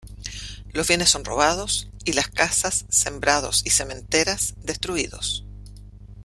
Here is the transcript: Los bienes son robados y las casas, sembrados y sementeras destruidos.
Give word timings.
Los 0.73 0.87
bienes 0.87 1.09
son 1.11 1.23
robados 1.25 1.87
y 2.05 2.13
las 2.13 2.27
casas, 2.27 2.85
sembrados 2.89 3.61
y 3.65 3.69
sementeras 3.69 4.55
destruidos. 4.63 5.45